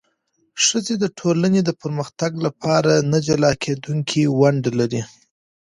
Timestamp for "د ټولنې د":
0.99-1.69